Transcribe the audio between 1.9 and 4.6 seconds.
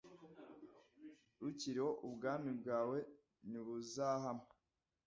ubwami bwawe ntibuzahama